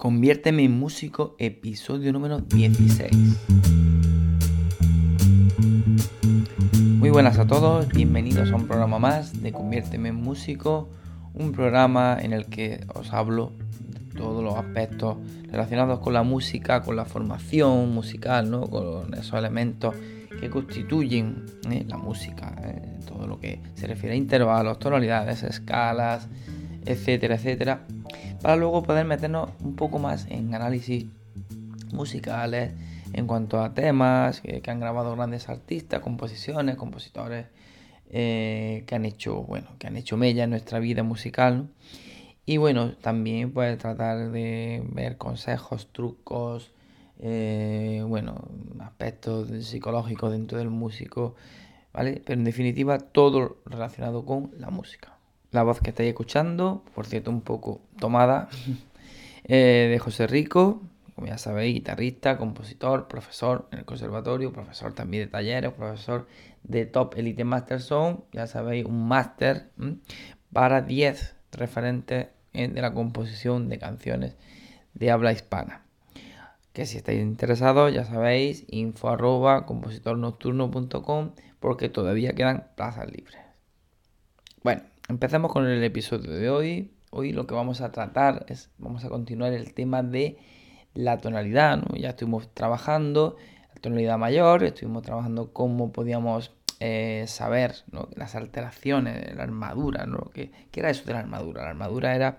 Conviérteme 0.00 0.64
en 0.64 0.78
músico, 0.78 1.36
episodio 1.38 2.10
número 2.10 2.38
16. 2.38 3.12
Muy 6.96 7.10
buenas 7.10 7.38
a 7.38 7.46
todos, 7.46 7.86
bienvenidos 7.88 8.50
a 8.50 8.56
un 8.56 8.66
programa 8.66 8.98
más 8.98 9.42
de 9.42 9.52
Conviérteme 9.52 10.08
en 10.08 10.14
músico, 10.14 10.88
un 11.34 11.52
programa 11.52 12.16
en 12.18 12.32
el 12.32 12.46
que 12.46 12.82
os 12.94 13.12
hablo 13.12 13.52
de 13.90 14.18
todos 14.18 14.42
los 14.42 14.54
aspectos 14.54 15.18
relacionados 15.50 15.98
con 16.00 16.14
la 16.14 16.22
música, 16.22 16.80
con 16.80 16.96
la 16.96 17.04
formación 17.04 17.92
musical, 17.92 18.50
¿no? 18.50 18.62
con 18.70 19.12
esos 19.12 19.34
elementos 19.34 19.94
que 20.40 20.48
constituyen 20.48 21.44
¿eh? 21.70 21.84
la 21.86 21.98
música, 21.98 22.54
¿eh? 22.64 23.00
todo 23.06 23.26
lo 23.26 23.38
que 23.38 23.60
se 23.74 23.86
refiere 23.86 24.14
a 24.14 24.16
intervalos, 24.16 24.78
tonalidades, 24.78 25.42
escalas, 25.42 26.26
etcétera, 26.86 27.34
etcétera 27.34 27.84
para 28.42 28.56
luego 28.56 28.82
poder 28.82 29.06
meternos 29.06 29.50
un 29.62 29.76
poco 29.76 29.98
más 29.98 30.26
en 30.28 30.54
análisis 30.54 31.06
musicales 31.92 32.72
en 33.12 33.26
cuanto 33.26 33.60
a 33.60 33.74
temas 33.74 34.40
que, 34.40 34.62
han 34.66 34.80
grabado 34.80 35.14
grandes 35.16 35.48
artistas, 35.48 36.00
composiciones, 36.00 36.76
compositores 36.76 37.46
eh, 38.10 38.84
que 38.86 38.94
han 38.94 39.04
hecho, 39.04 39.42
bueno, 39.42 39.68
que 39.78 39.86
han 39.86 39.96
hecho 39.96 40.16
mella 40.16 40.44
en 40.44 40.50
nuestra 40.50 40.78
vida 40.78 41.02
musical. 41.02 41.68
Y 42.46 42.56
bueno, 42.56 42.92
también 42.96 43.52
puede 43.52 43.76
tratar 43.76 44.30
de 44.30 44.82
ver 44.92 45.16
consejos, 45.18 45.88
trucos, 45.92 46.72
eh, 47.20 48.02
bueno, 48.06 48.48
aspectos 48.80 49.48
psicológicos 49.66 50.32
dentro 50.32 50.58
del 50.58 50.70
músico, 50.70 51.34
¿vale? 51.92 52.22
Pero 52.24 52.38
en 52.38 52.44
definitiva 52.44 52.98
todo 52.98 53.58
relacionado 53.66 54.24
con 54.24 54.50
la 54.58 54.70
música. 54.70 55.19
La 55.50 55.62
voz 55.62 55.80
que 55.80 55.90
estáis 55.90 56.08
escuchando, 56.08 56.84
por 56.94 57.06
cierto, 57.06 57.30
un 57.30 57.40
poco 57.40 57.80
tomada, 57.98 58.48
eh, 59.44 59.88
de 59.90 59.98
José 59.98 60.26
Rico, 60.26 60.82
como 61.14 61.26
ya 61.26 61.38
sabéis, 61.38 61.74
guitarrista, 61.74 62.38
compositor, 62.38 63.08
profesor 63.08 63.68
en 63.72 63.80
el 63.80 63.84
conservatorio, 63.84 64.52
profesor 64.52 64.94
también 64.94 65.24
de 65.24 65.30
talleres, 65.30 65.72
profesor 65.72 66.26
de 66.62 66.86
Top 66.86 67.14
Elite 67.16 67.44
Master 67.44 67.80
Zone, 67.80 68.20
ya 68.32 68.46
sabéis, 68.46 68.86
un 68.86 69.06
máster 69.06 69.70
para 70.52 70.82
10 70.82 71.36
referentes 71.52 72.28
de 72.52 72.80
la 72.80 72.94
composición 72.94 73.68
de 73.68 73.78
canciones 73.78 74.36
de 74.94 75.10
habla 75.10 75.32
hispana. 75.32 75.84
Que 76.72 76.86
si 76.86 76.96
estáis 76.96 77.20
interesados, 77.20 77.92
ya 77.92 78.04
sabéis, 78.04 78.64
info 78.68 79.08
arroba 79.08 79.66
compositornocturno.com 79.66 81.32
porque 81.58 81.88
todavía 81.88 82.32
quedan 82.32 82.68
plazas 82.76 83.10
libres. 83.10 83.38
Bueno, 84.62 84.82
Empezamos 85.10 85.52
con 85.52 85.66
el 85.66 85.82
episodio 85.82 86.30
de 86.30 86.50
hoy. 86.50 86.92
Hoy 87.10 87.32
lo 87.32 87.48
que 87.48 87.52
vamos 87.52 87.80
a 87.80 87.90
tratar 87.90 88.46
es, 88.48 88.70
vamos 88.78 89.04
a 89.04 89.08
continuar 89.08 89.52
el 89.52 89.74
tema 89.74 90.04
de 90.04 90.38
la 90.94 91.18
tonalidad, 91.18 91.82
Ya 91.98 92.10
estuvimos 92.10 92.54
trabajando 92.54 93.36
la 93.74 93.80
tonalidad 93.80 94.18
mayor, 94.18 94.62
estuvimos 94.62 95.02
trabajando 95.02 95.52
cómo 95.52 95.90
podíamos 95.90 96.54
eh, 96.78 97.24
saber 97.26 97.74
las 98.14 98.36
alteraciones, 98.36 99.34
la 99.34 99.42
armadura, 99.42 100.06
¿no? 100.06 100.30
¿Qué, 100.32 100.52
era 100.72 100.90
eso 100.90 101.04
de 101.06 101.14
la 101.14 101.18
armadura? 101.18 101.64
La 101.64 101.70
armadura 101.70 102.14
era 102.14 102.38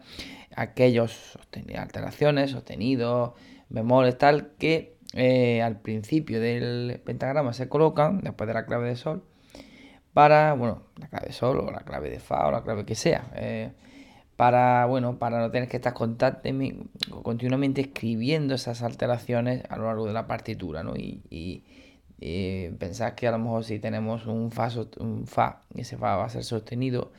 aquellos 0.55 1.37
alteraciones, 1.77 2.51
sostenidos, 2.51 3.33
bemoles, 3.67 4.17
tal, 4.17 4.53
que 4.57 4.95
eh, 5.11 5.61
al 5.61 5.81
principio 5.81 6.39
del 6.39 7.01
pentagrama 7.03 7.51
se 7.51 7.67
colocan, 7.67 8.21
después 8.21 8.47
de 8.47 8.53
la 8.53 8.65
clave 8.65 8.87
de 8.87 8.95
sol, 8.95 9.25
para, 10.13 10.53
bueno, 10.53 10.83
la 10.97 11.07
clave 11.07 11.31
sol 11.31 11.59
o 11.59 11.71
la 11.71 11.81
clave 11.81 12.09
de 12.09 12.19
fa 12.19 12.47
o 12.47 12.51
la 12.51 12.63
clave 12.63 12.85
que 12.85 12.95
sea. 12.95 13.31
Eh, 13.35 13.71
para, 14.35 14.85
bueno, 14.85 15.19
para 15.19 15.39
no 15.39 15.51
tener 15.51 15.69
que 15.69 15.77
estar 15.77 15.93
continuamente 15.93 17.81
escribiendo 17.81 18.55
esas 18.55 18.81
alteraciones 18.81 19.63
a 19.69 19.77
lo 19.77 19.85
largo 19.85 20.07
de 20.07 20.13
la 20.13 20.25
partitura, 20.27 20.83
¿no? 20.83 20.95
Y, 20.95 21.21
y, 21.29 21.63
pensar 22.79 23.15
que 23.15 23.27
a 23.27 23.31
lo 23.31 23.39
mejor 23.39 23.63
si 23.63 23.79
tenemos 23.79 24.27
un 24.27 24.51
fa, 24.51 24.69
un 24.99 25.25
fa 25.25 25.61
y 25.73 25.81
ese 25.81 25.97
fa 25.97 26.17
va 26.17 26.25
a 26.25 26.29
ser 26.29 26.43
sostenido, 26.43 27.11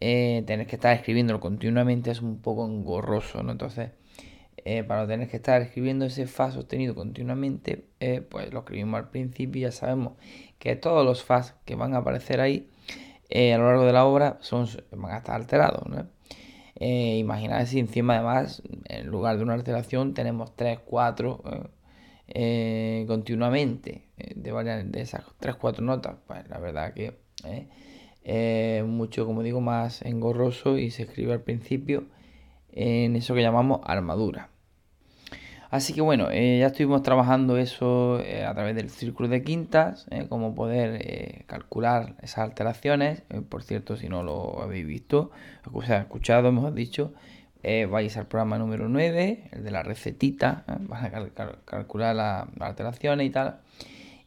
eh, 0.00 0.44
tener 0.46 0.66
que 0.66 0.76
estar 0.76 0.94
escribiéndolo 0.94 1.40
continuamente 1.40 2.10
es 2.10 2.22
un 2.22 2.40
poco 2.40 2.66
engorroso, 2.66 3.42
¿no? 3.42 3.52
Entonces, 3.52 3.90
eh, 4.64 4.82
para 4.84 5.06
tener 5.06 5.28
que 5.28 5.36
estar 5.36 5.60
escribiendo 5.60 6.06
ese 6.06 6.26
fa 6.26 6.50
sostenido 6.50 6.94
continuamente, 6.94 7.84
eh, 8.00 8.22
pues 8.22 8.52
lo 8.52 8.60
escribimos 8.60 8.98
al 8.98 9.10
principio 9.10 9.60
y 9.60 9.62
ya 9.62 9.72
sabemos 9.72 10.14
que 10.58 10.76
todos 10.76 11.04
los 11.04 11.22
Fas 11.22 11.54
que 11.64 11.74
van 11.74 11.94
a 11.94 11.98
aparecer 11.98 12.40
ahí 12.40 12.68
eh, 13.28 13.52
a 13.52 13.58
lo 13.58 13.66
largo 13.66 13.84
de 13.84 13.92
la 13.92 14.06
obra 14.06 14.38
son, 14.40 14.66
van 14.92 15.14
a 15.14 15.18
estar 15.18 15.36
alterados. 15.36 15.86
¿no? 15.88 16.08
Imaginad 16.78 17.66
si 17.66 17.78
encima 17.78 18.14
además, 18.14 18.62
en 18.86 19.06
lugar 19.06 19.36
de 19.36 19.42
una 19.42 19.54
alteración, 19.54 20.14
tenemos 20.14 20.56
3, 20.56 20.80
4 20.84 21.70
eh, 22.28 23.04
continuamente 23.06 24.08
de, 24.16 24.52
varias, 24.52 24.90
de 24.90 25.00
esas 25.00 25.24
3, 25.38 25.56
4 25.56 25.84
notas. 25.84 26.16
Pues 26.26 26.48
la 26.48 26.58
verdad 26.58 26.94
que 26.94 27.14
es 28.24 28.84
mucho, 28.84 29.26
como 29.26 29.42
digo, 29.42 29.60
más 29.60 30.02
engorroso 30.02 30.78
y 30.78 30.90
se 30.90 31.04
escribe 31.04 31.34
al 31.34 31.42
principio 31.42 32.06
en 32.76 33.16
eso 33.16 33.34
que 33.34 33.42
llamamos 33.42 33.80
armadura. 33.84 34.50
Así 35.70 35.92
que 35.92 36.00
bueno, 36.00 36.28
eh, 36.30 36.58
ya 36.60 36.68
estuvimos 36.68 37.02
trabajando 37.02 37.56
eso 37.56 38.20
eh, 38.20 38.44
a 38.44 38.54
través 38.54 38.76
del 38.76 38.88
círculo 38.88 39.28
de 39.28 39.42
quintas, 39.42 40.06
eh, 40.10 40.26
cómo 40.28 40.54
poder 40.54 41.44
calcular 41.46 42.14
esas 42.22 42.38
alteraciones. 42.38 43.22
por 43.48 43.62
cierto, 43.62 43.96
si 43.96 44.08
no 44.08 44.22
lo 44.22 44.62
habéis 44.62 44.86
visto, 44.86 45.32
o 45.72 45.82
sea, 45.82 45.98
escuchado, 45.98 46.48
hemos 46.48 46.72
dicho, 46.74 47.12
vais 47.90 48.16
al 48.16 48.26
programa 48.26 48.58
número 48.58 48.88
9, 48.88 49.50
el 49.50 49.64
de 49.64 49.70
la 49.72 49.82
recetita, 49.82 50.64
vas 50.88 51.02
a 51.04 51.10
calcular 51.64 52.14
las 52.14 52.46
alteraciones 52.60 53.26
y 53.26 53.30
tal. 53.30 53.58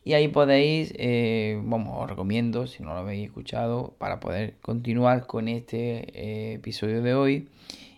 Y 0.03 0.13
ahí 0.13 0.27
podéis, 0.27 0.93
vamos, 1.63 2.03
os 2.03 2.09
recomiendo, 2.09 2.67
si 2.67 2.83
no 2.83 2.93
lo 2.93 2.99
habéis 2.99 3.27
escuchado, 3.27 3.93
para 3.97 4.19
poder 4.19 4.55
continuar 4.61 5.25
con 5.25 5.47
este 5.47 6.53
episodio 6.55 7.01
de 7.01 7.13
hoy 7.13 7.47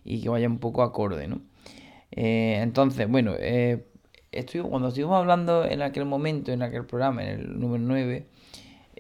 y 0.04 0.22
que 0.22 0.30
vaya 0.30 0.48
un 0.48 0.60
poco 0.60 0.84
acorde, 0.84 1.28
¿no? 1.28 1.42
Eh, 2.12 2.60
entonces, 2.62 3.08
bueno, 3.10 3.34
eh, 3.40 3.86
cuando 4.70 4.90
estuvimos 4.90 5.18
hablando 5.18 5.66
en 5.66 5.82
aquel 5.82 6.06
momento, 6.06 6.52
en 6.52 6.62
aquel 6.62 6.86
programa, 6.86 7.24
en 7.24 7.40
el 7.40 7.60
número 7.60 7.84
9, 7.84 8.28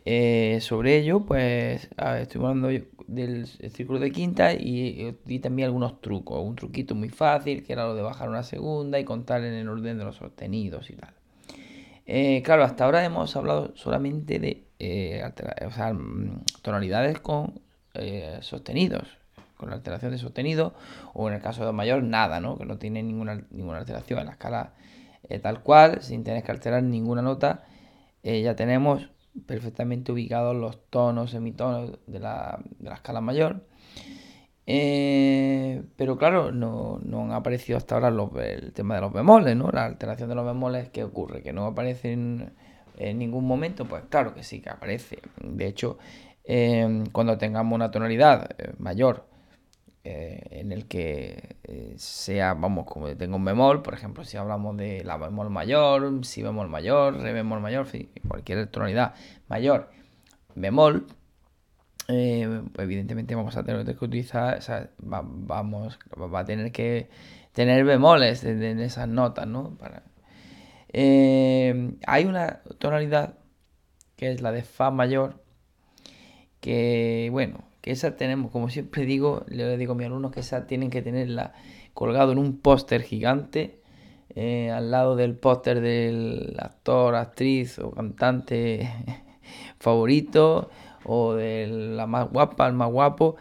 eh, 0.05 0.59
sobre 0.61 0.97
ello, 0.97 1.25
pues 1.25 1.89
estuvimos 2.19 2.49
hablando 2.49 2.69
del 3.07 3.47
círculo 3.47 3.99
de 3.99 4.11
quinta 4.11 4.53
y 4.53 5.15
di 5.25 5.39
también 5.39 5.67
algunos 5.67 6.01
trucos. 6.01 6.43
Un 6.43 6.55
truquito 6.55 6.95
muy 6.95 7.09
fácil, 7.09 7.63
que 7.63 7.73
era 7.73 7.85
lo 7.85 7.95
de 7.95 8.01
bajar 8.01 8.29
una 8.29 8.43
segunda 8.43 8.99
y 8.99 9.03
contar 9.03 9.43
en 9.43 9.53
el 9.53 9.69
orden 9.69 9.97
de 9.97 10.05
los 10.05 10.15
sostenidos 10.15 10.89
y 10.89 10.95
tal. 10.95 11.13
claro, 12.43 12.63
hasta 12.63 12.85
ahora 12.85 13.03
hemos 13.05 13.35
hablado 13.35 13.75
solamente 13.75 14.39
de 14.39 14.65
mm, 15.93 16.61
tonalidades 16.61 17.19
con 17.19 17.61
sostenidos 18.41 19.20
con 19.61 19.69
la 19.69 19.77
alteración 19.77 20.11
de 20.11 20.17
sostenido, 20.17 20.73
o 21.13 21.29
en 21.29 21.35
el 21.35 21.41
caso 21.41 21.65
de 21.65 21.71
mayor, 21.71 22.03
nada, 22.03 22.41
¿no? 22.41 22.57
Que 22.57 22.65
no 22.65 22.77
tiene 22.77 23.01
ninguna, 23.01 23.45
ninguna 23.51 23.77
alteración 23.77 24.19
en 24.19 24.25
la 24.25 24.31
escala 24.33 24.73
eh, 25.29 25.39
tal 25.39 25.61
cual, 25.61 26.01
sin 26.01 26.23
tener 26.23 26.43
que 26.43 26.51
alterar 26.51 26.83
ninguna 26.83 27.21
nota, 27.21 27.63
eh, 28.23 28.41
ya 28.41 28.55
tenemos 28.55 29.09
perfectamente 29.45 30.11
ubicados 30.11 30.55
los 30.55 30.89
tonos, 30.89 31.31
semitonos 31.31 31.99
de 32.07 32.19
la, 32.19 32.59
de 32.79 32.89
la 32.89 32.95
escala 32.95 33.21
mayor. 33.21 33.63
Eh, 34.65 35.83
pero 35.95 36.17
claro, 36.17 36.51
no, 36.51 36.99
han 37.05 37.31
aparecido 37.31 37.77
hasta 37.77 37.95
ahora 37.95 38.09
el 38.43 38.73
tema 38.73 38.95
de 38.95 39.01
los 39.01 39.13
bemoles, 39.13 39.55
¿no? 39.55 39.69
La 39.71 39.85
alteración 39.85 40.27
de 40.29 40.35
los 40.35 40.45
bemoles, 40.45 40.89
¿qué 40.89 41.03
ocurre? 41.03 41.41
¿Que 41.43 41.53
no 41.53 41.65
aparecen 41.65 42.53
en 42.97 43.17
ningún 43.17 43.45
momento? 43.45 43.85
Pues 43.85 44.03
claro 44.09 44.33
que 44.33 44.43
sí 44.43 44.61
que 44.61 44.69
aparece. 44.69 45.19
De 45.41 45.67
hecho, 45.67 45.97
cuando 47.11 47.37
tengamos 47.37 47.75
una 47.75 47.91
tonalidad 47.91 48.49
mayor 48.79 49.30
eh, 50.03 50.41
en 50.49 50.71
el 50.71 50.87
que 50.87 51.57
eh, 51.63 51.93
sea, 51.97 52.55
vamos, 52.55 52.85
como 52.87 53.15
tengo 53.15 53.35
un 53.35 53.45
bemol, 53.45 53.83
por 53.83 53.93
ejemplo, 53.93 54.23
si 54.23 54.35
hablamos 54.35 54.75
de 54.75 55.03
la 55.03 55.17
bemol 55.17 55.51
mayor, 55.51 56.25
si 56.25 56.41
bemol 56.41 56.69
mayor, 56.69 57.19
re 57.21 57.33
bemol 57.33 57.61
mayor, 57.61 57.85
cualquier 58.27 58.65
tonalidad 58.65 59.13
mayor, 59.47 59.91
bemol, 60.55 61.05
eh, 62.07 62.63
evidentemente 62.79 63.35
vamos 63.35 63.55
a 63.57 63.63
tener 63.63 63.85
que 63.85 64.05
utilizar, 64.05 64.59
va, 65.01 65.21
vamos, 65.23 65.99
va 66.17 66.39
a 66.39 66.45
tener 66.45 66.71
que 66.71 67.09
tener 67.53 67.85
bemoles 67.85 68.43
en, 68.43 68.79
esas 68.79 69.07
notas, 69.07 69.45
¿no? 69.45 69.77
Para, 69.77 70.03
hay 70.93 72.25
una 72.25 72.61
tonalidad 72.79 73.35
que 74.15 74.31
es 74.31 74.41
la 74.41 74.51
de 74.51 74.63
Fa 74.63 74.89
mayor, 74.89 75.43
que, 76.59 77.29
bueno, 77.31 77.70
que 77.81 77.91
esa 77.91 78.15
tenemos, 78.15 78.51
como 78.51 78.69
siempre 78.69 79.05
digo, 79.05 79.43
le 79.47 79.77
digo 79.77 79.93
a 79.93 79.95
mis 79.95 80.05
alumnos 80.05 80.31
que 80.31 80.41
esa 80.41 80.67
tienen 80.67 80.89
que 80.89 81.01
tenerla 81.01 81.53
colgado 81.93 82.31
en 82.31 82.37
un 82.37 82.59
póster 82.59 83.01
gigante 83.01 83.81
eh, 84.35 84.71
al 84.71 84.91
lado 84.91 85.15
del 85.15 85.35
póster 85.35 85.81
del 85.81 86.55
actor, 86.59 87.15
actriz 87.15 87.79
o 87.79 87.91
cantante 87.91 88.89
favorito 89.79 90.69
o 91.03 91.33
de 91.33 91.67
la 91.67 92.07
más 92.07 92.29
guapa, 92.29 92.67
el 92.67 92.73
más 92.73 92.91
guapo, 92.91 93.35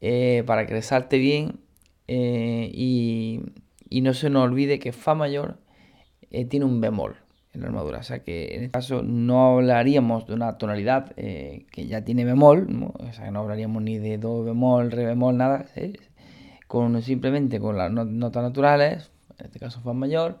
eh, 0.00 0.42
para 0.46 0.66
que 0.66 0.74
resalte 0.74 1.18
bien 1.18 1.60
eh, 2.08 2.70
y, 2.72 3.42
y 3.88 4.00
no 4.00 4.14
se 4.14 4.30
nos 4.30 4.44
olvide 4.44 4.78
que 4.78 4.92
Fa 4.92 5.14
mayor 5.14 5.58
tiene 6.48 6.64
un 6.64 6.80
bemol 6.80 7.23
en 7.54 7.60
la 7.60 7.68
armadura. 7.68 7.98
O 7.98 8.02
sea 8.02 8.20
que 8.20 8.54
en 8.54 8.64
este 8.64 8.70
caso 8.72 9.02
no 9.02 9.54
hablaríamos 9.54 10.26
de 10.26 10.34
una 10.34 10.58
tonalidad 10.58 11.12
eh, 11.16 11.66
que 11.70 11.86
ya 11.86 12.04
tiene 12.04 12.24
bemol, 12.24 12.92
o 12.92 13.12
sea 13.12 13.26
que 13.26 13.30
no 13.30 13.40
hablaríamos 13.40 13.82
ni 13.82 13.98
de 13.98 14.18
do 14.18 14.42
bemol, 14.42 14.90
re 14.90 15.06
bemol, 15.06 15.36
nada. 15.36 15.66
Con, 16.66 17.00
simplemente 17.02 17.60
con 17.60 17.76
las 17.76 17.92
notas 17.92 18.42
naturales, 18.42 19.12
en 19.38 19.46
este 19.46 19.60
caso 19.60 19.80
fa 19.80 19.92
mayor, 19.92 20.40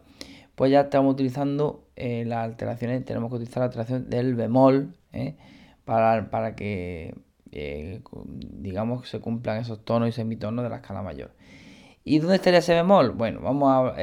pues 0.54 0.70
ya 0.70 0.82
estamos 0.82 1.12
utilizando 1.12 1.86
eh, 1.96 2.24
las 2.26 2.44
alteraciones, 2.44 3.04
tenemos 3.04 3.30
que 3.30 3.36
utilizar 3.36 3.60
la 3.60 3.66
alteración 3.66 4.10
del 4.10 4.34
bemol 4.34 4.94
¿eh? 5.12 5.36
para, 5.84 6.30
para, 6.30 6.56
que 6.56 7.14
digamos 7.52 9.08
se 9.08 9.20
cumplan 9.20 9.58
esos 9.58 9.84
tonos 9.84 10.08
y 10.08 10.12
semitonos 10.12 10.64
de 10.64 10.70
la 10.70 10.76
escala 10.76 11.02
mayor. 11.02 11.30
¿Y 12.02 12.18
dónde 12.18 12.36
estaría 12.36 12.58
ese 12.58 12.74
bemol? 12.74 13.12
Bueno, 13.12 13.40
vamos 13.40 13.70
a 13.72 14.00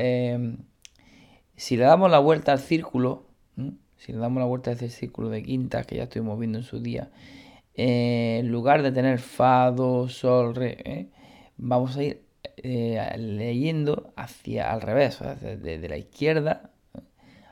si 1.62 1.78
le 1.78 1.84
damos 1.84 2.10
la 2.10 2.18
vuelta 2.18 2.54
al 2.54 2.60
círculo, 2.60 3.28
si 3.96 4.12
le 4.12 4.18
damos 4.18 4.40
la 4.40 4.48
vuelta 4.48 4.72
a 4.72 4.74
ese 4.74 4.90
círculo 4.90 5.30
de 5.30 5.44
quintas 5.44 5.86
que 5.86 5.98
ya 5.98 6.04
estuvimos 6.06 6.40
viendo 6.40 6.58
en 6.58 6.64
su 6.64 6.80
día, 6.80 7.12
eh, 7.76 8.40
en 8.40 8.52
lugar 8.52 8.82
de 8.82 8.92
tener 8.92 9.20
fa, 9.20 9.70
do, 9.70 10.10
sol, 10.10 10.56
re, 10.56 10.80
¿eh? 10.84 11.10
vamos 11.58 11.98
a 11.98 12.04
ir 12.04 12.24
eh, 12.58 13.00
leyendo 13.16 14.12
hacia 14.16 14.72
al 14.72 14.82
revés, 14.82 15.20
desde 15.40 15.88
la 15.88 15.98
izquierda 15.98 16.72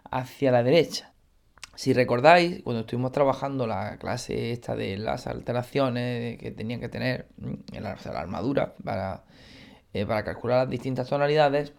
hacia 0.10 0.52
la 0.52 0.64
derecha. 0.64 1.14
Si 1.76 1.94
recordáis, 1.94 2.64
cuando 2.64 2.80
estuvimos 2.80 3.12
trabajando 3.12 3.68
la 3.68 3.98
clase 4.00 4.52
esta 4.52 4.76
de 4.76 4.98
las 4.98 5.28
alteraciones 5.28 6.40
que 6.40 6.50
tenían 6.50 6.80
que 6.80 6.90
tener 6.90 7.28
en 7.72 7.84
la, 7.84 7.92
armadura 7.92 8.74
para, 8.84 9.24
para 9.94 10.24
calcular 10.24 10.64
las 10.64 10.70
distintas 10.72 11.08
tonalidades, 11.08 11.74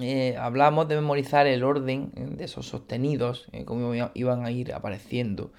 eh, 0.00 0.36
hablamos 0.36 0.88
de 0.88 0.94
memorizar 0.96 1.46
el 1.46 1.64
orden 1.64 2.12
eh, 2.16 2.26
de 2.30 2.44
esos 2.44 2.66
sostenidos, 2.66 3.48
eh, 3.52 3.64
cómo 3.64 3.92
iban 4.14 4.44
a 4.44 4.50
ir 4.50 4.72
apareciendo, 4.72 5.50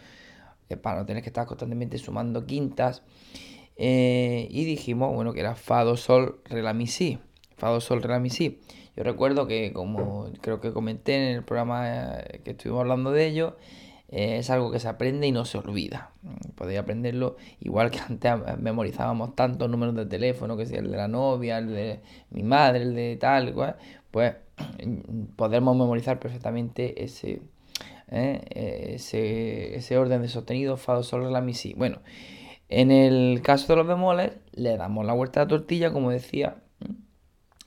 para 0.81 0.99
no 0.99 1.05
tener 1.05 1.23
que 1.23 1.29
estar 1.29 1.47
constantemente 1.47 1.97
sumando 1.97 2.45
quintas. 2.45 3.01
y 3.75 4.65
dijimos, 4.65 5.13
bueno, 5.15 5.33
que 5.33 5.39
era 5.39 5.55
Fa, 5.55 5.83
Do, 5.83 5.97
Sol, 5.97 6.41
Re, 6.45 6.61
La, 6.61 6.73
Mi, 6.73 6.85
Si. 6.85 7.17
Fa, 7.57 7.69
Do, 7.69 7.81
Sol, 7.81 8.03
Re, 8.03 8.09
La, 8.09 8.19
Mi, 8.19 8.29
Si. 8.29 8.59
Yo 8.95 9.03
recuerdo 9.03 9.47
que, 9.47 9.73
como 9.73 10.31
creo 10.41 10.61
que 10.61 10.71
comenté 10.71 11.15
en 11.15 11.35
el 11.37 11.43
programa 11.43 12.17
que 12.43 12.51
estuvimos 12.51 12.81
hablando 12.81 13.11
de 13.11 13.25
ello, 13.25 13.57
es 14.09 14.49
algo 14.49 14.71
que 14.71 14.79
se 14.79 14.87
aprende 14.87 15.27
y 15.27 15.31
no 15.31 15.45
se 15.45 15.57
olvida. 15.57 16.11
Podéis 16.55 16.79
aprenderlo 16.79 17.37
igual 17.59 17.89
que 17.89 17.99
antes 18.07 18.31
memorizábamos 18.59 19.35
tantos 19.35 19.69
números 19.69 19.95
de 19.95 20.05
teléfono, 20.05 20.55
que 20.55 20.67
sea 20.67 20.79
el 20.79 20.91
de 20.91 20.97
la 20.97 21.07
novia, 21.07 21.57
el 21.57 21.67
de 21.67 21.99
mi 22.29 22.43
madre, 22.43 22.83
el 22.83 22.93
de 22.93 23.17
tal, 23.17 23.53
cual 23.53 23.77
pues 24.11 24.35
podemos 25.35 25.75
memorizar 25.75 26.19
perfectamente 26.19 27.03
ese, 27.03 27.41
¿eh? 28.09 28.95
ese, 28.95 29.97
orden 29.97 30.21
de 30.21 30.27
sostenido, 30.27 30.77
fa, 30.77 30.93
do, 30.93 31.03
sol, 31.03 31.31
la, 31.31 31.41
mi, 31.41 31.53
si. 31.53 31.73
Bueno, 31.73 31.99
en 32.69 32.91
el 32.91 33.41
caso 33.41 33.67
de 33.67 33.77
los 33.77 33.87
bemoles, 33.87 34.33
le 34.51 34.77
damos 34.77 35.05
la 35.05 35.13
vuelta 35.13 35.41
a 35.41 35.43
la 35.45 35.49
tortilla, 35.49 35.91
como 35.91 36.11
decía, 36.11 36.57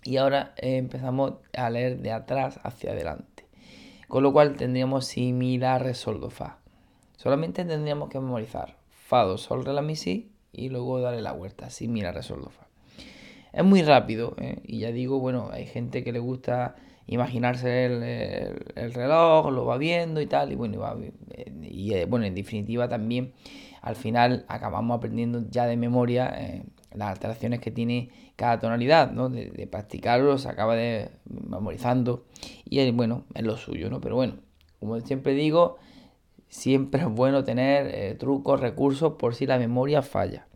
y 0.05 0.17
ahora 0.17 0.55
empezamos 0.57 1.35
a 1.57 1.71
leer 1.71 1.99
de 1.99 2.13
atrás 2.13 2.61
hacia 2.63 2.93
adelante. 2.93 3.47
Con 4.09 4.23
lo 4.23 4.33
cual 4.33 4.57
tendríamos 4.57 5.07
similar 5.07 5.83
re, 5.83 5.95
sol, 5.95 6.21
do, 6.21 6.31
fa. 6.31 6.59
Solamente 7.17 7.65
tendríamos 7.65 8.09
que 8.09 8.21
memorizar 8.21 8.77
fa, 8.91 9.23
do, 9.23 9.39
sol, 9.39 9.65
re, 9.65 9.73
la, 9.73 9.83
mi, 9.83 9.97
si, 9.97 10.33
y 10.53 10.69
luego 10.69 11.01
darle 11.01 11.23
la 11.23 11.33
vuelta, 11.33 11.71
similar 11.71 12.15
re, 12.15 12.23
sol, 12.23 12.43
do, 12.43 12.51
fa. 12.51 12.62
Es 13.53 13.65
muy 13.65 13.83
rápido 13.83 14.35
¿eh? 14.39 14.61
y 14.65 14.79
ya 14.79 14.93
digo, 14.93 15.19
bueno, 15.19 15.51
hay 15.53 15.67
gente 15.67 16.03
que 16.03 16.13
le 16.13 16.19
gusta 16.19 16.75
imaginarse 17.07 17.85
el, 17.85 18.93
reloj, 18.95 19.51
lo 19.51 19.67
va 19.67 19.77
viendo 19.77 20.21
y 20.21 20.27
tal, 20.27 20.53
y 20.53 20.55
bueno, 20.55 20.79
y, 21.61 21.93
eh, 21.95 22.07
bueno, 22.07 22.25
en 22.25 22.35
definitiva 22.35 22.89
también 22.89 23.33
al 23.83 23.97
final 23.97 24.47
acabamos 24.49 24.97
aprendiendo 24.97 25.45
ya 25.51 25.67
de 25.67 25.77
memoria 25.77 26.33
eh, 26.39 26.63
las 26.95 27.11
alteraciones 27.11 27.61
que 27.61 27.71
tiene 27.71 28.11
cada 28.37 28.59
tonalidad, 28.59 29.11
¿no? 29.11 29.29
De, 29.29 29.67
practicarlo, 29.71 30.39
se 30.39 30.49
acaba 30.49 30.75
de 30.75 31.11
memorizando 31.27 32.25
y 32.65 32.91
bueno, 32.93 33.25
es 33.35 33.43
lo 33.43 33.57
suyo, 33.57 33.91
¿no? 33.91 34.01
Pero 34.01 34.15
bueno, 34.15 34.37
como 34.79 34.99
siempre 35.01 35.35
digo, 35.35 35.77
siempre 36.49 37.03
es 37.03 37.09
bueno 37.09 37.45
tener 37.45 38.17
trucos, 38.19 38.61
recursos 38.61 39.15
por 39.15 39.35
si 39.35 39.47
la 39.47 39.59
memoria 39.59 40.01
falla. 40.03 40.47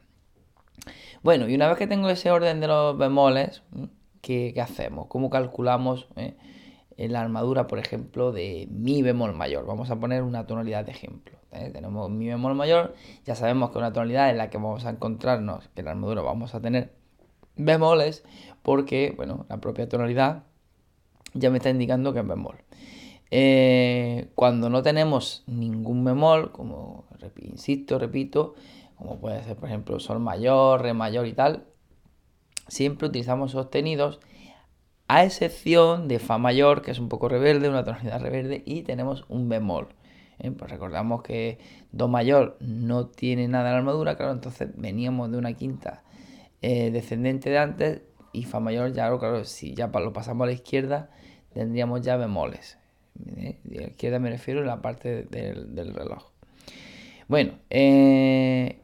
Bueno, 1.27 1.49
y 1.49 1.57
una 1.57 1.67
vez 1.67 1.77
que 1.77 1.89
tengo 1.89 2.09
ese 2.09 2.31
orden 2.31 2.61
de 2.61 2.69
los 2.69 2.97
bemoles, 2.97 3.65
¿qué, 4.21 4.55
hacemos? 4.63 5.09
¿Cómo 5.09 5.29
calculamos 5.29 6.07
eh, 6.15 6.37
la 6.99 7.21
armadura, 7.21 7.67
por 7.67 7.81
ejemplo, 7.81 8.31
de 8.31 8.69
mi 8.71 9.03
bemol 9.03 9.35
mayor? 9.35 9.67
Vamos 9.67 9.91
a 9.91 9.99
poner 9.99 10.23
una 10.23 10.47
tonalidad 10.47 10.85
de 10.85 10.93
ejemplo. 10.93 11.37
¿eh? 11.51 11.71
Tenemos 11.73 12.09
mi 12.13 12.29
bemol 12.29 12.55
mayor, 12.55 12.95
ya 13.25 13.35
sabemos 13.35 13.73
que 13.73 13.79
una 13.79 13.93
tonalidad 13.93 14.31
en 14.31 14.39
la 14.39 14.51
que 14.51 14.59
vamos 14.59 14.85
a 14.85 14.91
encontrarnos, 14.91 15.69
en 15.75 15.85
la 15.87 15.91
armadura 15.91 16.23
vamos 16.23 16.55
a 16.55 16.61
tener 16.61 16.93
bemoles, 17.57 18.23
porque, 18.63 19.13
bueno, 19.17 19.47
la 19.49 19.57
propia 19.61 19.89
tonalidad 19.89 20.45
ya 21.35 21.51
me 21.51 21.57
está 21.57 21.71
indicando 21.71 22.13
que 22.13 22.21
es 22.21 22.29
bemol. 22.29 22.59
Eh, 23.33 24.29
cuando 24.37 24.71
no 24.71 24.85
tenemos 24.85 25.43
ningún 25.49 26.05
bemol, 26.05 26.53
como 26.53 27.05
insisto, 27.43 27.99
repito, 27.99 28.55
como 28.97 29.19
puede 29.19 29.43
ser 29.45 29.57
por 29.57 29.69
ejemplo 29.69 30.01
sol 30.01 30.21
mayor, 30.21 30.83
re 30.83 30.95
mayor 30.95 31.27
y 31.27 31.33
tal, 31.33 31.65
siempre 32.69 33.09
utilizamos 33.09 33.53
sostenidos 33.53 34.21
a 35.09 35.25
excepción 35.25 36.09
de 36.09 36.19
fa 36.19 36.39
mayor, 36.39 36.83
que 36.83 36.91
es 36.91 36.99
un 36.99 37.09
poco 37.09 37.29
reverde, 37.29 37.69
una 37.69 37.85
tonalidad 37.85 38.21
reverde, 38.21 38.63
y 38.67 38.83
tenemos 38.83 39.25
un 39.29 39.49
bemol. 39.49 39.89
¿eh? 40.39 40.51
Pues 40.51 40.71
recordamos 40.71 41.23
que 41.23 41.59
do 41.93 42.09
mayor 42.09 42.57
no 42.61 43.07
tiene 43.07 43.47
nada 43.47 43.69
en 43.69 43.75
la 43.75 43.79
armadura, 43.79 44.17
claro, 44.17 44.33
entonces 44.33 44.71
veníamos 44.77 45.31
de 45.31 45.39
una 45.39 45.53
quinta 45.53 46.03
eh, 46.61 46.91
descendente 46.91 47.51
de 47.51 47.59
antes 47.59 48.03
y 48.33 48.45
fa 48.45 48.59
mayor 48.59 48.93
ya, 48.93 49.17
claro, 49.19 49.45
si 49.45 49.75
ya 49.75 49.87
lo 49.87 50.13
pasamos 50.13 50.45
a 50.45 50.47
la 50.47 50.53
izquierda, 50.53 51.11
tendríamos 51.53 52.01
ya 52.03 52.17
bemoles. 52.17 52.79
¿eh? 53.37 53.61
De 53.63 53.81
la 53.81 53.87
izquierda 53.89 54.19
me 54.19 54.31
refiero 54.31 54.63
a 54.63 54.65
la 54.65 54.83
parte 54.83 55.23
del, 55.23 55.75
del 55.75 55.95
reloj. 55.95 56.33
Bueno, 57.29 57.55
eh, 57.71 58.81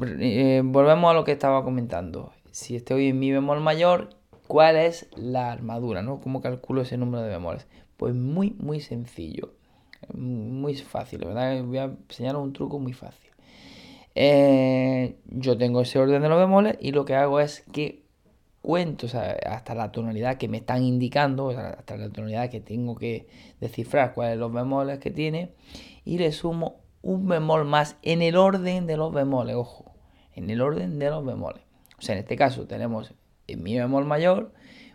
eh, 0.00 0.62
volvemos 0.64 1.10
a 1.10 1.14
lo 1.14 1.24
que 1.24 1.32
estaba 1.32 1.64
comentando. 1.64 2.32
Si 2.50 2.76
estoy 2.76 3.08
en 3.08 3.18
mi 3.18 3.30
bemol 3.30 3.60
mayor, 3.60 4.10
¿cuál 4.46 4.76
es 4.76 5.08
la 5.16 5.52
armadura? 5.52 6.02
¿no? 6.02 6.20
¿Cómo 6.20 6.40
calculo 6.40 6.82
ese 6.82 6.96
número 6.96 7.22
de 7.22 7.30
bemoles? 7.30 7.66
Pues 7.96 8.14
muy, 8.14 8.56
muy 8.58 8.80
sencillo. 8.80 9.54
Muy 10.14 10.74
fácil, 10.76 11.20
¿verdad? 11.20 11.62
Voy 11.64 11.78
a 11.78 11.84
enseñaros 11.84 12.42
un 12.42 12.52
truco 12.52 12.78
muy 12.78 12.92
fácil. 12.92 13.30
Eh, 14.14 15.16
yo 15.26 15.56
tengo 15.56 15.82
ese 15.82 15.98
orden 15.98 16.22
de 16.22 16.28
los 16.28 16.38
bemoles 16.38 16.76
y 16.80 16.92
lo 16.92 17.04
que 17.04 17.14
hago 17.14 17.40
es 17.40 17.64
que 17.72 18.02
cuento 18.60 19.06
hasta 19.06 19.74
la 19.74 19.92
tonalidad 19.92 20.36
que 20.38 20.48
me 20.48 20.58
están 20.58 20.82
indicando, 20.82 21.50
hasta 21.50 21.96
la 21.96 22.10
tonalidad 22.10 22.50
que 22.50 22.60
tengo 22.60 22.96
que 22.96 23.28
descifrar 23.60 24.14
cuáles 24.14 24.34
son 24.34 24.40
los 24.40 24.52
bemoles 24.52 24.98
que 24.98 25.10
tiene 25.10 25.52
y 26.04 26.18
le 26.18 26.32
sumo 26.32 26.80
un 27.08 27.26
bemol 27.26 27.64
más 27.64 27.96
en 28.02 28.20
el 28.20 28.36
orden 28.36 28.86
de 28.86 28.98
los 28.98 29.14
bemoles, 29.14 29.56
ojo 29.56 29.94
en 30.34 30.50
el 30.50 30.60
orden 30.60 30.98
de 30.98 31.08
los 31.08 31.24
bemoles. 31.24 31.62
O 31.98 32.02
sea, 32.02 32.14
en 32.14 32.18
este 32.20 32.36
caso 32.36 32.66
tenemos 32.66 33.14
en 33.46 33.62
mi 33.62 33.78
bemol 33.78 34.04
mayor, 34.04 34.52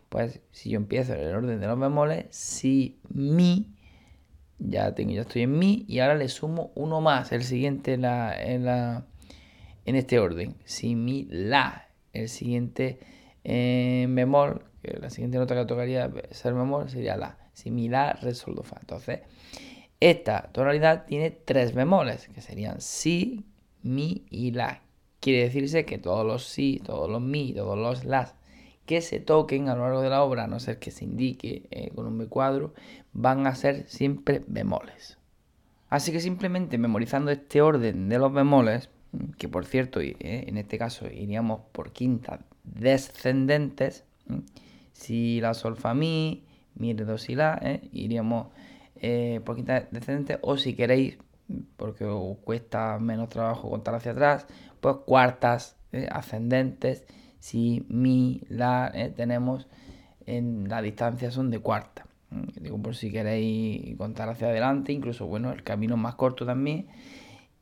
pues 0.09 0.39
si 0.51 0.69
yo 0.69 0.77
empiezo 0.77 1.15
en 1.15 1.21
el 1.21 1.35
orden 1.35 1.59
de 1.59 1.65
los 1.65 1.79
bemoles, 1.79 2.27
si 2.29 2.99
mi, 3.09 3.73
ya, 4.59 4.93
tengo, 4.93 5.11
ya 5.11 5.21
estoy 5.21 5.41
en 5.41 5.57
mi, 5.57 5.85
y 5.87 5.99
ahora 6.01 6.13
le 6.13 6.29
sumo 6.29 6.71
uno 6.75 7.01
más, 7.01 7.31
el 7.31 7.43
siguiente 7.43 7.93
en, 7.93 8.03
la, 8.03 8.39
en, 8.39 8.63
la, 8.63 9.07
en 9.85 9.95
este 9.95 10.19
orden. 10.19 10.55
Si 10.65 10.95
mi, 10.95 11.27
la, 11.31 11.87
el 12.13 12.29
siguiente 12.29 12.99
eh, 13.43 14.05
bemol, 14.07 14.61
la 14.83 15.09
siguiente 15.09 15.39
nota 15.39 15.55
que 15.55 15.65
tocaría 15.65 16.11
ser 16.29 16.53
bemol 16.53 16.91
sería 16.91 17.17
la. 17.17 17.39
Si 17.53 17.71
mi, 17.71 17.89
la, 17.89 18.13
re, 18.13 18.35
sol, 18.35 18.53
do, 18.53 18.61
fa. 18.61 18.77
Entonces, 18.79 19.21
esta 20.09 20.49
tonalidad 20.51 21.05
tiene 21.05 21.31
tres 21.31 21.73
bemoles, 21.73 22.27
que 22.27 22.41
serían 22.41 22.81
si, 22.81 23.45
mi 23.83 24.25
y 24.29 24.51
la. 24.51 24.81
Quiere 25.21 25.43
decirse 25.43 25.85
que 25.85 25.97
todos 25.97 26.27
los 26.27 26.45
sí, 26.45 26.81
todos 26.83 27.09
los 27.09 27.21
mi, 27.21 27.53
todos 27.53 27.77
los 27.77 28.03
las 28.03 28.35
que 28.85 28.99
se 28.99 29.21
toquen 29.21 29.69
a 29.69 29.75
lo 29.75 29.83
largo 29.83 30.01
de 30.01 30.09
la 30.09 30.21
obra, 30.23 30.43
a 30.43 30.47
no 30.47 30.59
ser 30.59 30.77
que 30.77 30.91
se 30.91 31.05
indique 31.05 31.67
eh, 31.71 31.89
con 31.95 32.05
un 32.05 32.25
cuadro, 32.25 32.73
van 33.13 33.47
a 33.47 33.55
ser 33.55 33.87
siempre 33.87 34.43
bemoles. 34.45 35.17
Así 35.89 36.11
que 36.11 36.19
simplemente 36.19 36.77
memorizando 36.77 37.31
este 37.31 37.61
orden 37.61 38.09
de 38.09 38.19
los 38.19 38.33
bemoles, 38.33 38.89
que 39.37 39.47
por 39.47 39.65
cierto, 39.65 40.01
eh, 40.01 40.17
en 40.19 40.57
este 40.57 40.77
caso 40.77 41.07
iríamos 41.07 41.61
por 41.71 41.93
quintas 41.93 42.41
descendentes, 42.65 44.03
si 44.91 45.39
la 45.39 45.53
sol 45.53 45.77
fa 45.77 45.93
mi, 45.93 46.43
mi 46.75 46.93
re 46.93 47.05
do 47.05 47.17
si 47.17 47.35
la, 47.35 47.57
eh, 48.95 49.41
por 49.43 49.55
quintas 49.55 49.85
descendentes, 49.91 50.39
o 50.41 50.57
si 50.57 50.75
queréis, 50.75 51.17
porque 51.77 52.05
os 52.05 52.37
cuesta 52.39 52.97
menos 52.99 53.29
trabajo 53.29 53.69
contar 53.69 53.95
hacia 53.95 54.11
atrás, 54.11 54.47
pues 54.81 54.97
cuartas 55.05 55.77
eh, 55.91 56.07
ascendentes, 56.11 57.05
si, 57.39 57.85
mi, 57.89 58.41
la, 58.49 58.91
eh, 58.93 59.09
tenemos 59.15 59.67
en 60.25 60.69
la 60.69 60.81
distancia 60.81 61.31
son 61.31 61.51
de 61.51 61.59
cuarta. 61.59 62.05
Digo, 62.59 62.81
por 62.81 62.95
si 62.95 63.11
queréis 63.11 63.95
contar 63.97 64.29
hacia 64.29 64.47
adelante, 64.47 64.91
incluso, 64.91 65.27
bueno, 65.27 65.51
el 65.51 65.63
camino 65.63 65.97
más 65.97 66.15
corto 66.15 66.45
también 66.45 66.87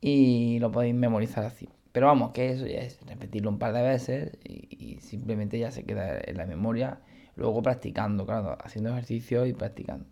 y 0.00 0.58
lo 0.60 0.70
podéis 0.70 0.94
memorizar 0.94 1.44
así. 1.44 1.68
Pero 1.92 2.06
vamos, 2.06 2.32
que 2.32 2.50
eso 2.50 2.66
ya 2.66 2.80
es 2.80 2.98
repetirlo 3.06 3.50
un 3.50 3.58
par 3.58 3.72
de 3.72 3.82
veces 3.82 4.38
y, 4.44 4.98
simplemente 5.00 5.58
ya 5.58 5.70
se 5.70 5.84
queda 5.84 6.18
en 6.24 6.36
la 6.36 6.46
memoria, 6.46 7.00
luego 7.36 7.62
practicando, 7.62 8.24
claro, 8.24 8.56
haciendo 8.62 8.90
ejercicio 8.90 9.46
y 9.46 9.52
practicando. 9.52 10.06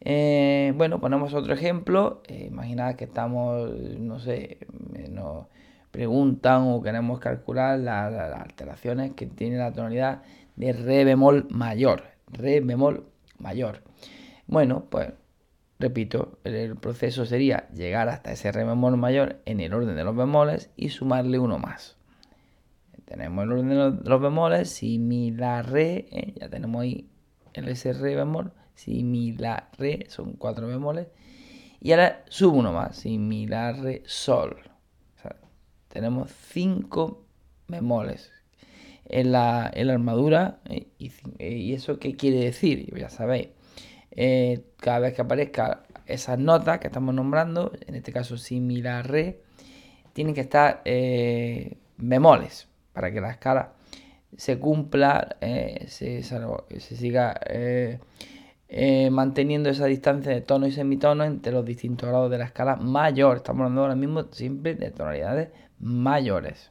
Eh, 0.00 0.72
bueno, 0.76 1.00
ponemos 1.00 1.34
otro 1.34 1.54
ejemplo. 1.54 2.22
Eh, 2.28 2.46
imaginad 2.50 2.96
que 2.96 3.04
estamos, 3.04 3.70
no 3.98 4.18
sé, 4.18 4.58
nos 5.10 5.46
preguntan 5.90 6.62
o 6.68 6.82
queremos 6.82 7.18
calcular 7.18 7.78
las 7.78 8.14
alteraciones 8.40 9.14
que 9.14 9.26
tiene 9.26 9.56
la 9.56 9.72
tonalidad 9.72 10.22
de 10.56 10.72
re 10.72 11.04
bemol 11.04 11.46
mayor. 11.50 12.04
Re 12.26 12.60
bemol 12.60 13.06
mayor. 13.38 13.82
Bueno, 14.46 14.84
pues 14.90 15.12
repito, 15.78 16.38
el 16.44 16.76
proceso 16.76 17.24
sería 17.24 17.68
llegar 17.70 18.08
hasta 18.08 18.32
ese 18.32 18.52
re 18.52 18.64
bemol 18.64 18.96
mayor 18.96 19.40
en 19.46 19.60
el 19.60 19.72
orden 19.72 19.96
de 19.96 20.04
los 20.04 20.16
bemoles 20.16 20.70
y 20.76 20.90
sumarle 20.90 21.38
uno 21.38 21.58
más. 21.58 21.96
Tenemos 23.04 23.44
el 23.44 23.52
orden 23.52 23.68
de 23.68 24.08
los 24.10 24.20
bemoles, 24.20 24.68
si 24.68 24.98
mi 24.98 25.30
la 25.30 25.62
re, 25.62 26.08
eh, 26.10 26.34
ya 26.38 26.50
tenemos 26.50 26.82
ahí 26.82 27.08
el 27.54 27.68
ese 27.68 27.94
re 27.94 28.14
bemol, 28.14 28.52
si 28.78 29.02
mi 29.02 29.32
la 29.32 29.70
re 29.76 30.06
son 30.08 30.34
cuatro 30.34 30.68
bemoles. 30.68 31.08
Y 31.80 31.90
ahora 31.90 32.24
subo 32.28 32.58
uno 32.58 32.72
más, 32.72 32.96
si 32.96 33.18
mi 33.18 33.46
la 33.46 33.72
re 33.72 34.02
sol. 34.06 34.56
tenemos 35.88 36.30
cinco 36.52 37.24
bemoles 37.66 38.30
en 39.06 39.32
la, 39.32 39.66
armadura. 39.66 40.60
Eh, 40.66 40.86
eh, 41.40 41.50
y, 41.50 41.74
eso 41.74 41.98
qué 41.98 42.14
quiere 42.14 42.38
decir? 42.38 42.94
Ya 42.96 43.10
sabéis. 43.10 43.48
Eh, 44.12 44.62
cada 44.76 45.00
vez 45.00 45.14
que 45.14 45.22
aparezca 45.22 45.82
esas 46.06 46.38
notas 46.38 46.78
que 46.78 46.86
estamos 46.86 47.12
nombrando, 47.12 47.72
en 47.84 47.96
este 47.96 48.12
caso 48.12 48.36
si 48.36 48.60
mi 48.60 48.80
la 48.80 49.02
re, 49.02 49.42
tienen 50.12 50.34
que 50.34 50.42
estar 50.42 50.82
bemoles 51.96 52.68
para 52.92 53.12
que 53.12 53.20
la 53.20 53.32
escala 53.32 53.72
se 54.36 54.58
cumpla, 54.60 55.36
se, 55.40 56.22
se, 56.22 56.96
siga 56.96 57.40
manteniendo 59.10 59.70
esa 59.70 59.86
distancia 59.86 60.32
de 60.32 60.40
tono 60.42 60.66
y 60.66 60.72
semitono 60.72 61.24
entre 61.24 61.52
los 61.52 61.64
distintos 61.64 62.08
grados 62.08 62.30
de 62.30 62.38
la 62.38 62.44
escala 62.44 62.76
mayor. 62.76 63.38
Estamos 63.38 63.60
hablando 63.60 63.82
ahora 63.82 63.96
mismo 63.96 64.24
siempre 64.30 64.74
de 64.74 64.90
tonalidades 64.90 65.48
mayores. 65.78 66.70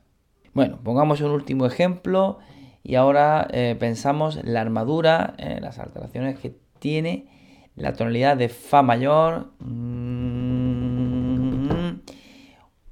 Bueno, 0.53 0.79
pongamos 0.83 1.21
un 1.21 1.31
último 1.31 1.65
ejemplo 1.65 2.39
y 2.83 2.95
ahora 2.95 3.47
eh, 3.51 3.75
pensamos 3.79 4.43
la 4.43 4.61
armadura, 4.61 5.35
eh, 5.37 5.59
las 5.61 5.77
alteraciones 5.77 6.39
que 6.39 6.55
tiene 6.79 7.27
la 7.75 7.93
tonalidad 7.93 8.37
de 8.37 8.49
Fa 8.49 8.81
mayor. 8.81 9.51
Mm, 9.59 10.87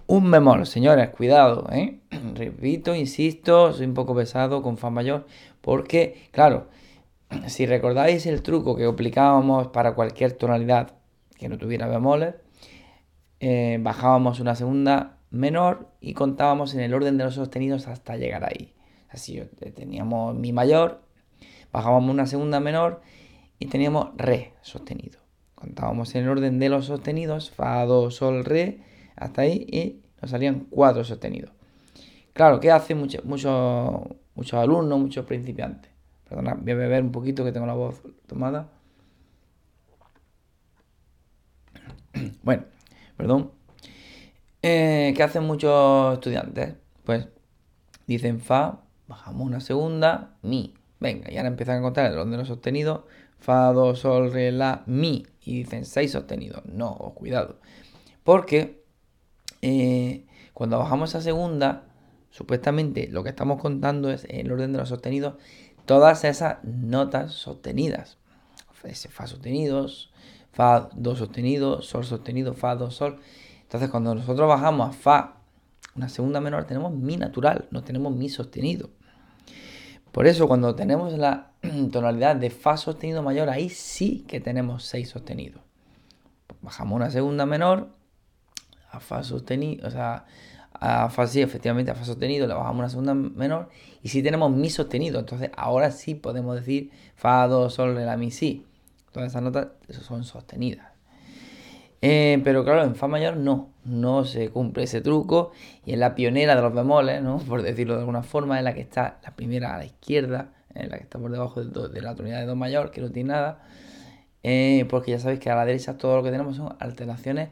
un 0.07 0.31
bemol, 0.31 0.67
señores, 0.67 1.09
cuidado, 1.09 1.67
¿eh? 1.71 2.01
Repito, 2.35 2.93
insisto, 2.93 3.73
soy 3.73 3.87
un 3.87 3.93
poco 3.95 4.13
pesado 4.15 4.61
con 4.61 4.77
Fa 4.77 4.89
mayor 4.89 5.25
porque, 5.61 6.27
claro, 6.31 6.67
si 7.47 7.65
recordáis 7.65 8.25
el 8.25 8.41
truco 8.41 8.75
que 8.75 8.85
aplicábamos 8.85 9.67
para 9.67 9.95
cualquier 9.95 10.33
tonalidad 10.33 10.93
que 11.37 11.49
no 11.49 11.57
tuviera 11.57 11.87
bemoles, 11.87 12.35
bajábamos 13.79 14.39
una 14.39 14.55
segunda 14.55 15.17
menor 15.29 15.89
y 15.99 16.13
contábamos 16.13 16.73
en 16.73 16.81
el 16.81 16.93
orden 16.93 17.17
de 17.17 17.25
los 17.25 17.35
sostenidos 17.35 17.87
hasta 17.87 18.17
llegar 18.17 18.45
ahí. 18.45 18.73
Así 19.09 19.41
teníamos 19.75 20.35
mi 20.35 20.51
mayor, 20.53 21.01
bajábamos 21.71 22.09
una 22.11 22.25
segunda 22.25 22.59
menor 22.59 23.01
y 23.59 23.67
teníamos 23.67 24.09
re 24.17 24.53
sostenido. 24.61 25.19
Contábamos 25.55 26.13
en 26.15 26.23
el 26.23 26.29
orden 26.29 26.59
de 26.59 26.69
los 26.69 26.85
sostenidos, 26.85 27.49
fa, 27.49 27.85
do, 27.85 28.11
sol, 28.11 28.45
re, 28.45 28.79
hasta 29.15 29.43
ahí 29.43 29.65
y 29.71 30.01
nos 30.21 30.31
salían 30.31 30.67
cuatro 30.69 31.03
sostenidos. 31.03 31.51
Claro, 32.33 32.59
¿qué 32.59 32.71
hacen 32.71 32.97
muchos 32.97 33.23
muchos 33.23 34.53
alumnos, 34.53 34.99
muchos 34.99 35.25
principiantes? 35.25 35.94
Perdona, 36.27 36.55
voy 36.55 36.71
a 36.71 36.75
beber 36.75 37.03
un 37.03 37.11
poquito 37.11 37.43
que 37.43 37.51
tengo 37.51 37.65
la 37.65 37.73
voz 37.73 38.01
tomada. 38.27 38.69
Bueno, 42.43 42.63
perdón. 43.17 43.51
Eh, 44.61 45.13
¿Qué 45.15 45.23
hacen 45.23 45.43
muchos 45.43 46.13
estudiantes? 46.13 46.75
Pues 47.03 47.27
dicen 48.07 48.39
Fa, 48.39 48.81
bajamos 49.07 49.45
una 49.47 49.59
segunda, 49.59 50.37
Mi. 50.41 50.73
Venga, 50.99 51.31
y 51.31 51.37
ahora 51.37 51.49
empiezan 51.49 51.79
a 51.79 51.81
contar 51.81 52.11
el 52.11 52.17
orden 52.17 52.31
de 52.31 52.37
los 52.37 52.47
sostenidos. 52.47 53.01
Fa, 53.37 53.71
Do, 53.73 53.95
Sol, 53.95 54.31
Re, 54.31 54.51
La, 54.51 54.83
Mi. 54.87 55.25
Y 55.41 55.57
dicen 55.57 55.85
6 55.85 56.11
sostenidos. 56.11 56.65
No, 56.65 56.95
cuidado. 57.15 57.59
Porque 58.23 58.83
eh, 59.61 60.25
cuando 60.53 60.79
bajamos 60.79 61.13
a 61.15 61.21
segunda, 61.21 61.83
supuestamente 62.31 63.07
lo 63.07 63.23
que 63.23 63.29
estamos 63.29 63.61
contando 63.61 64.09
es 64.09 64.25
el 64.29 64.51
orden 64.51 64.71
de 64.71 64.79
los 64.79 64.89
sostenidos, 64.89 65.35
todas 65.85 66.23
esas 66.23 66.63
notas 66.63 67.33
sostenidas. 67.33 68.17
Fa 69.09 69.27
sostenidos, 69.27 70.11
Fa, 70.51 70.89
Do 70.93 71.15
sostenido, 71.15 71.81
Sol 71.81 72.05
sostenido, 72.05 72.53
Fa, 72.53 72.75
Do, 72.75 72.91
Sol. 72.91 73.19
Entonces, 73.63 73.89
cuando 73.89 74.15
nosotros 74.15 74.47
bajamos 74.47 74.89
a 74.89 74.93
Fa, 74.93 75.37
una 75.95 76.07
segunda 76.09 76.39
menor, 76.39 76.65
tenemos 76.65 76.93
Mi 76.93 77.17
natural, 77.17 77.67
no 77.71 77.83
tenemos 77.83 78.15
Mi 78.15 78.29
sostenido. 78.29 78.89
Por 80.11 80.27
eso, 80.27 80.47
cuando 80.47 80.75
tenemos 80.75 81.13
la 81.13 81.51
tonalidad 81.91 82.35
de 82.35 82.49
Fa 82.49 82.77
sostenido 82.77 83.21
mayor, 83.21 83.49
ahí 83.49 83.69
sí 83.69 84.23
que 84.27 84.39
tenemos 84.39 84.85
6 84.85 85.09
sostenidos. 85.09 85.61
Bajamos 86.61 86.95
una 86.95 87.11
segunda 87.11 87.45
menor 87.45 87.89
a 88.91 88.99
Fa 88.99 89.23
sostenido, 89.23 89.87
o 89.87 89.91
sea, 89.91 90.25
a 90.79 91.09
Fa 91.09 91.27
sí, 91.27 91.41
efectivamente, 91.41 91.91
a 91.91 91.95
Fa 91.95 92.05
sostenido, 92.05 92.47
le 92.47 92.53
bajamos 92.53 92.79
una 92.79 92.89
segunda 92.89 93.13
menor 93.13 93.69
y 94.03 94.09
sí 94.09 94.21
tenemos 94.23 94.51
Mi 94.51 94.69
sostenido. 94.69 95.19
Entonces, 95.19 95.51
ahora 95.55 95.91
sí 95.91 96.15
podemos 96.15 96.55
decir 96.55 96.91
Fa, 97.15 97.47
Do, 97.47 97.69
Sol, 97.69 97.95
La, 97.95 98.17
Mi, 98.17 98.31
Si. 98.31 98.65
Todas 99.11 99.31
esas 99.31 99.41
notas 99.41 99.67
son 99.89 100.23
sostenidas. 100.23 100.95
Eh, 102.01 102.39
pero 102.43 102.63
claro, 102.63 102.83
en 102.83 102.95
Fa 102.95 103.07
mayor 103.07 103.37
no, 103.37 103.69
no 103.83 104.25
se 104.25 104.49
cumple 104.49 104.83
ese 104.83 105.01
truco 105.01 105.51
y 105.85 105.93
es 105.93 105.97
la 105.97 106.13
pionera 106.13 106.55
de 106.55 106.61
los 106.61 106.73
bemoles, 106.73 107.21
¿no? 107.23 107.39
por 107.39 107.61
decirlo 107.61 107.95
de 107.95 108.01
alguna 108.01 108.21
forma, 108.21 108.57
es 108.59 108.63
la 108.63 108.73
que 108.73 108.81
está 108.81 109.19
la 109.23 109.35
primera 109.35 109.73
a 109.73 109.77
la 109.79 109.85
izquierda, 109.85 110.51
en 110.75 110.89
la 110.89 110.97
que 110.97 111.03
está 111.03 111.17
por 111.17 111.31
debajo 111.31 111.63
de, 111.63 112.01
la 112.01 112.13
tonalidad 112.13 112.41
de 112.41 112.45
Do 112.45 112.55
mayor, 112.55 112.91
que 112.91 113.01
no 113.01 113.09
tiene 113.09 113.29
nada, 113.29 113.63
eh, 114.43 114.85
porque 114.89 115.11
ya 115.11 115.19
sabéis 115.19 115.39
que 115.39 115.49
a 115.49 115.55
la 115.55 115.65
derecha 115.65 115.97
todo 115.97 116.17
lo 116.17 116.23
que 116.23 116.29
tenemos 116.29 116.57
son 116.57 116.75
alteraciones 116.79 117.49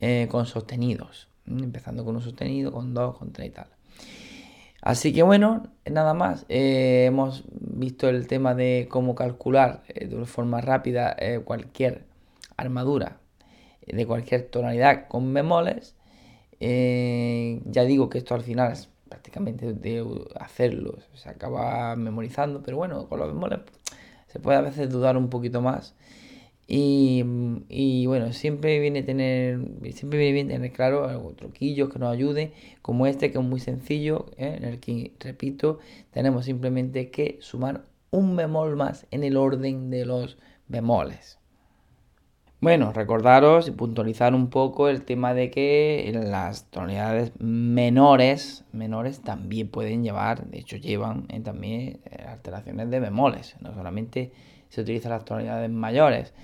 eh, 0.00 0.28
con 0.30 0.46
sostenidos, 0.46 1.28
empezando 1.48 2.04
con 2.04 2.16
un 2.16 2.22
sostenido, 2.22 2.72
con 2.72 2.94
dos, 2.94 3.16
con 3.16 3.32
tres 3.32 3.48
y 3.48 3.50
tal. 3.50 3.66
Así 4.82 5.12
que 5.12 5.22
bueno, 5.22 5.64
nada 5.90 6.14
más. 6.14 6.44
hemos 6.48 7.44
visto 7.50 8.08
el 8.08 8.26
tema 8.26 8.54
de 8.54 8.86
cómo 8.90 9.14
calcular 9.14 9.82
de 9.94 10.14
una 10.14 10.26
forma 10.26 10.60
rápida 10.60 11.16
cualquier 11.44 12.04
armadura 12.56 13.18
de 13.96 14.06
cualquier 14.06 14.42
tonalidad 14.42 15.08
con 15.08 15.32
bemoles. 15.32 15.94
Eh, 16.60 17.60
ya 17.66 17.84
digo 17.84 18.08
que 18.08 18.18
esto 18.18 18.34
al 18.34 18.42
final 18.42 18.72
es 18.72 18.88
prácticamente 19.08 19.72
de 19.72 20.04
hacerlo, 20.38 20.98
se 21.14 21.28
acaba 21.30 21.96
memorizando, 21.96 22.62
pero 22.62 22.76
bueno, 22.76 23.08
con 23.08 23.20
los 23.20 23.28
bemoles 23.28 23.60
se 24.26 24.40
puede 24.40 24.58
a 24.58 24.62
veces 24.62 24.90
dudar 24.90 25.16
un 25.16 25.30
poquito 25.30 25.62
más. 25.62 25.94
Y, 26.70 28.04
bueno, 28.06 28.34
siempre 28.34 28.78
viene 28.78 29.02
tener, 29.02 29.58
siempre 29.94 30.18
viene 30.18 30.32
bien 30.34 30.48
tener 30.48 30.70
claro 30.70 31.08
algún 31.08 31.34
truquillos 31.34 31.88
que 31.90 31.98
nos 31.98 32.12
ayude, 32.12 32.52
como 32.82 33.06
este 33.06 33.32
que 33.32 33.38
es 33.38 33.44
muy 33.44 33.58
sencillo, 33.58 34.26
¿eh? 34.36 34.56
en 34.58 34.64
el 34.64 34.78
que, 34.78 35.12
repito, 35.18 35.78
tenemos 36.10 36.44
simplemente 36.44 37.10
que 37.10 37.38
sumar 37.40 37.84
un 38.10 38.36
bemol 38.36 38.76
más 38.76 39.06
en 39.10 39.24
el 39.24 39.38
orden 39.38 39.88
de 39.88 40.04
los 40.04 40.36
bemoles. 40.68 41.38
Bueno, 42.60 42.92
recordaros 42.92 43.68
y 43.68 43.70
puntualizar 43.70 44.34
un 44.34 44.50
poco 44.50 44.88
el 44.88 45.04
tema 45.04 45.32
de 45.32 45.50
que 45.50 46.10
las 46.12 46.64
tonalidades 46.70 47.32
menores, 47.38 48.64
menores 48.72 49.22
también 49.22 49.68
pueden 49.68 50.02
llevar, 50.02 50.44
de 50.48 50.58
hecho 50.58 50.76
llevan 50.76 51.26
eh, 51.28 51.40
también 51.40 52.00
eh, 52.04 52.24
alteraciones 52.28 52.90
de 52.90 53.00
bemoles, 53.00 53.56
no 53.60 53.72
solamente 53.72 54.32
se 54.68 54.80
utilizan 54.82 55.12
las 55.12 55.24
tonalidades 55.24 55.70
mayores, 55.70 56.34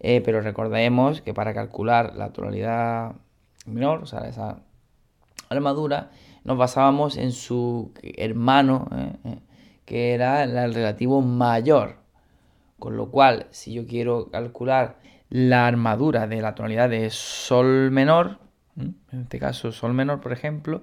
eh, 0.00 0.20
pero 0.24 0.40
recordemos 0.40 1.20
que 1.20 1.34
para 1.34 1.54
calcular 1.54 2.14
la 2.16 2.32
tonalidad 2.32 3.14
menor, 3.66 4.02
o 4.02 4.06
sea, 4.06 4.20
esa 4.28 4.58
armadura, 5.48 6.10
nos 6.44 6.56
basábamos 6.56 7.16
en 7.16 7.32
su 7.32 7.92
hermano, 8.02 8.88
que 9.84 10.14
era 10.14 10.42
el 10.44 10.74
relativo 10.74 11.20
mayor, 11.20 11.96
con 12.78 12.96
lo 12.96 13.10
cual, 13.10 13.46
si 13.50 13.72
yo 13.74 13.86
quiero 13.86 14.30
calcular 14.30 14.98
la 15.28 15.66
armadura 15.66 16.26
de 16.26 16.42
la 16.42 16.54
tonalidad 16.54 16.90
de 16.90 17.08
sol 17.10 17.90
menor, 17.90 18.38
en 18.76 18.96
este 19.12 19.38
caso 19.38 19.72
sol 19.72 19.94
menor 19.94 20.20
por 20.20 20.32
ejemplo, 20.32 20.82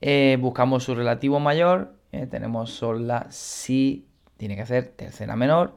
eh, 0.00 0.36
buscamos 0.40 0.84
su 0.84 0.94
relativo 0.94 1.40
mayor, 1.40 1.94
eh, 2.12 2.26
tenemos 2.26 2.70
sol, 2.70 3.06
la, 3.06 3.26
si, 3.30 4.06
tiene 4.36 4.56
que 4.56 4.66
ser 4.66 4.88
tercera 4.88 5.36
menor, 5.36 5.74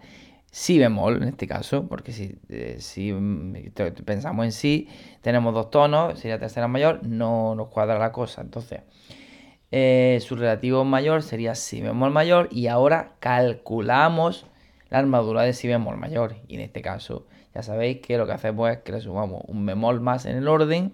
si 0.51 0.77
bemol 0.77 1.23
en 1.23 1.29
este 1.29 1.47
caso, 1.47 1.87
porque 1.87 2.11
si, 2.11 2.37
eh, 2.49 2.75
si 2.79 3.13
mm, 3.13 3.71
pensamos 4.05 4.45
en 4.45 4.51
si, 4.51 4.89
tenemos 5.21 5.53
dos 5.53 5.71
tonos, 5.71 6.19
sería 6.19 6.37
tercera 6.39 6.67
mayor, 6.67 6.99
no 7.07 7.55
nos 7.55 7.69
cuadra 7.69 7.97
la 7.97 8.11
cosa. 8.11 8.41
Entonces, 8.41 8.81
eh, 9.71 10.19
su 10.21 10.35
relativo 10.35 10.83
mayor 10.83 11.23
sería 11.23 11.55
si 11.55 11.81
bemol 11.81 12.11
mayor 12.11 12.49
y 12.51 12.67
ahora 12.67 13.13
calculamos 13.19 14.45
la 14.89 14.99
armadura 14.99 15.43
de 15.43 15.53
si 15.53 15.69
bemol 15.69 15.97
mayor. 15.97 16.35
Y 16.49 16.55
en 16.55 16.61
este 16.61 16.81
caso, 16.81 17.25
ya 17.55 17.63
sabéis 17.63 17.99
que 18.01 18.17
lo 18.17 18.27
que 18.27 18.33
hacemos 18.33 18.69
es 18.69 18.79
que 18.79 18.91
le 18.91 18.99
sumamos 18.99 19.43
un 19.47 19.65
bemol 19.65 20.01
más 20.01 20.25
en 20.25 20.35
el 20.35 20.49
orden. 20.49 20.93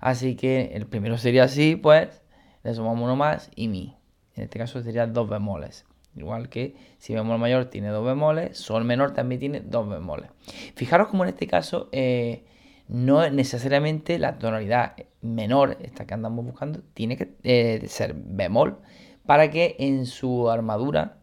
Así 0.00 0.36
que 0.36 0.72
el 0.74 0.86
primero 0.86 1.16
sería 1.16 1.48
si, 1.48 1.76
pues 1.76 2.22
le 2.62 2.74
sumamos 2.74 3.02
uno 3.02 3.16
más 3.16 3.50
y 3.56 3.68
mi. 3.68 3.96
En 4.36 4.44
este 4.44 4.58
caso 4.58 4.82
sería 4.82 5.06
dos 5.06 5.28
bemoles. 5.28 5.86
Igual 6.16 6.48
que 6.48 6.74
si 6.98 7.14
bemol 7.14 7.38
mayor 7.38 7.66
tiene 7.66 7.88
dos 7.88 8.04
bemoles, 8.04 8.58
sol 8.58 8.84
menor 8.84 9.12
también 9.12 9.40
tiene 9.40 9.60
dos 9.60 9.88
bemoles. 9.88 10.30
Fijaros 10.74 11.08
como 11.08 11.24
en 11.24 11.30
este 11.30 11.46
caso 11.46 11.88
eh, 11.92 12.44
no 12.88 13.28
necesariamente 13.30 14.18
la 14.18 14.38
tonalidad 14.38 14.96
menor, 15.22 15.78
esta 15.80 16.06
que 16.06 16.14
andamos 16.14 16.44
buscando, 16.44 16.80
tiene 16.94 17.16
que 17.16 17.34
eh, 17.44 17.86
ser 17.86 18.14
bemol 18.14 18.78
para 19.24 19.50
que 19.50 19.76
en 19.78 20.06
su 20.06 20.50
armadura 20.50 21.18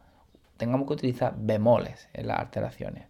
tengamos 0.55 0.87
que 0.87 0.93
utilizar 0.93 1.35
bemoles 1.37 2.09
en 2.13 2.27
las 2.27 2.39
alteraciones. 2.39 3.07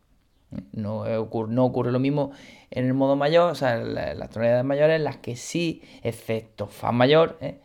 No 0.71 1.01
ocurre, 1.21 1.53
no 1.53 1.65
ocurre 1.65 1.91
lo 1.91 1.99
mismo 1.99 2.31
en 2.71 2.85
el 2.85 2.93
modo 2.93 3.15
mayor, 3.15 3.51
o 3.51 3.55
sea, 3.55 3.77
las 3.77 4.29
tonalidades 4.29 4.63
mayores, 4.63 5.01
las 5.01 5.17
que 5.17 5.35
sí, 5.35 5.83
excepto 6.03 6.67
fa 6.67 6.91
mayor, 6.91 7.37
¿eh? 7.41 7.59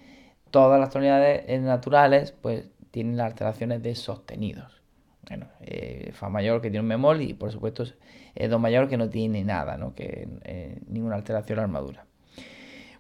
todas 0.51 0.79
las 0.81 0.91
tonalidades 0.91 1.61
naturales, 1.63 2.33
pues 2.33 2.69
tienen 2.93 3.17
las 3.17 3.27
alteraciones 3.33 3.83
de 3.83 3.97
sostenidos. 3.97 4.81
Bueno, 5.29 5.47
eh, 5.63 6.11
Fa 6.13 6.29
mayor 6.29 6.61
que 6.61 6.71
tiene 6.71 6.83
un 6.83 6.89
bemol 6.89 7.23
y 7.23 7.33
por 7.33 7.51
supuesto 7.51 7.85
es 8.35 8.51
Do 8.51 8.59
mayor 8.59 8.89
que 8.89 8.97
no 8.97 9.09
tiene 9.09 9.45
nada, 9.45 9.77
¿no? 9.77 9.95
que 9.95 10.29
eh, 10.45 10.79
ninguna 10.89 11.17
alteración 11.17 11.59
a 11.59 11.63
la 11.63 11.67
armadura. 11.67 12.05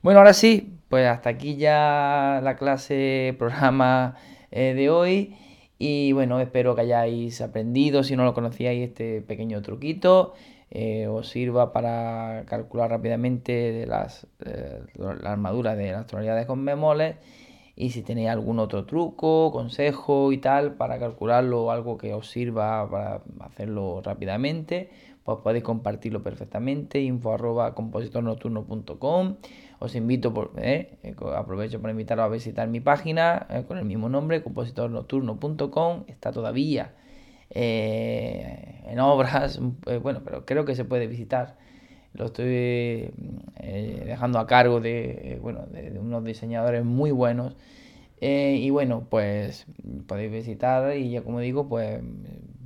Bueno, 0.02 0.18
ahora 0.18 0.32
sí, 0.32 0.78
pues 0.88 1.06
hasta 1.06 1.30
aquí 1.30 1.56
ya 1.56 2.40
la 2.42 2.56
clase, 2.56 3.34
programa 3.38 4.16
eh, 4.50 4.74
de 4.74 4.90
hoy. 4.90 5.36
Y 5.78 6.12
bueno, 6.12 6.40
espero 6.40 6.74
que 6.74 6.82
hayáis 6.82 7.40
aprendido, 7.40 8.02
si 8.02 8.16
no 8.16 8.24
lo 8.24 8.34
conocíais, 8.34 8.88
este 8.88 9.20
pequeño 9.20 9.62
truquito. 9.62 10.34
os 11.10 11.28
sirva 11.28 11.72
para 11.72 12.44
calcular 12.46 12.88
rápidamente 12.90 13.84
las, 13.86 14.26
la 14.38 15.32
armadura 15.32 15.74
de 15.74 15.92
las 15.92 16.06
tonalidades 16.06 16.46
con 16.46 16.64
bemoles 16.64 17.16
y 17.74 17.90
si 17.90 18.02
tenéis 18.02 18.28
algún 18.28 18.58
otro 18.58 18.84
truco, 18.84 19.50
consejo 19.52 20.32
y 20.32 20.38
tal 20.38 20.74
para 20.74 20.98
calcularlo 20.98 21.64
o 21.64 21.70
algo 21.70 21.96
que 21.96 22.12
os 22.14 22.30
sirva 22.30 22.88
para 22.90 23.22
hacerlo 23.40 24.02
rápidamente, 24.04 24.90
pues 25.24 25.38
podéis 25.42 25.64
compartirlo 25.64 26.22
perfectamente. 26.22 27.00
info 27.00 27.32
arroba 27.32 27.74
compositornocturno.com 27.74 29.36
Os 29.78 29.94
invito, 29.94 30.32
por, 30.34 30.52
eh, 30.58 30.98
eh, 31.02 31.14
aprovecho 31.34 31.80
para 31.80 31.92
invitaros 31.92 32.24
a 32.24 32.28
visitar 32.28 32.68
mi 32.68 32.80
página 32.80 33.46
eh, 33.50 33.64
con 33.66 33.78
el 33.78 33.84
mismo 33.84 34.08
nombre, 34.08 34.42
compositornocturno.com. 34.42 36.04
Está 36.08 36.32
todavía 36.32 36.94
en 37.54 38.98
obras, 38.98 39.60
bueno, 40.02 40.22
pero 40.24 40.46
creo 40.46 40.64
que 40.64 40.74
se 40.74 40.84
puede 40.84 41.06
visitar 41.06 41.56
lo 42.14 42.26
estoy 42.26 42.46
eh, 42.46 44.02
dejando 44.04 44.38
a 44.38 44.46
cargo 44.46 44.80
de, 44.80 45.38
bueno, 45.42 45.66
de, 45.70 45.98
unos 45.98 46.24
diseñadores 46.24 46.84
muy 46.84 47.10
buenos. 47.10 47.54
Eh, 48.20 48.56
y 48.60 48.70
bueno, 48.70 49.04
pues 49.08 49.66
podéis 50.06 50.30
visitar 50.30 50.96
y 50.96 51.10
ya 51.10 51.22
como 51.22 51.40
digo, 51.40 51.68
pues 51.68 52.00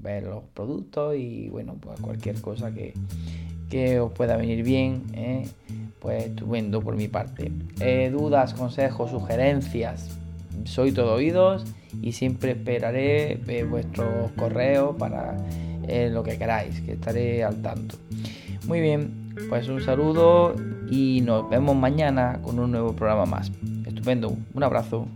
ver 0.03 0.25
los 0.25 0.45
productos 0.53 1.17
y 1.17 1.49
bueno, 1.49 1.77
pues 1.81 1.99
cualquier 2.01 2.41
cosa 2.41 2.73
que, 2.73 2.95
os 4.01 4.13
pueda 4.13 4.37
venir 4.37 4.63
bien, 4.63 5.03
eh, 5.15 5.47
pues 5.99 6.27
estupendo 6.27 6.81
por 6.83 6.97
mi 6.97 7.09
parte. 7.09 7.51
dudas, 8.11 8.55
consejos, 8.55 9.11
sugerencias, 9.11 10.11
soy 10.65 10.93
todo 10.93 11.15
oídos 11.15 11.65
y 12.03 12.13
siempre 12.13 12.53
esperaré 12.53 13.41
vuestros 13.69 14.31
correos 14.33 14.95
para 14.97 15.37
lo 16.11 16.23
que 16.23 16.37
queráis, 16.37 16.81
que 16.83 16.93
estaré 16.93 17.45
al 17.45 17.63
tanto. 17.63 17.97
Muy 18.67 18.81
bien, 18.81 19.26
pues 19.49 19.69
un 19.69 19.81
saludo 19.81 20.55
y 20.89 21.21
nos 21.21 21.49
vemos 21.49 21.77
mañana 21.77 22.41
con 22.43 22.59
un 22.59 22.71
nuevo 22.71 22.95
programa 22.95 23.27
más. 23.27 23.53
Estupendo, 23.85 24.37
un 24.55 24.63
abrazo. 24.63 25.09